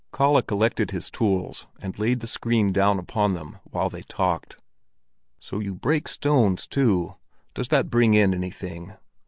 [0.11, 4.57] Kalle collected his tools and laid the screen down upon them while they talked.
[5.39, 7.17] "So you break stones too?
[7.53, 8.93] Does that bring in anything?"